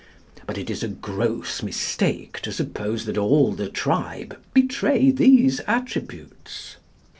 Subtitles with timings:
[0.47, 6.77] But it is a gross mistake to suppose that all the tribe betray these attributes.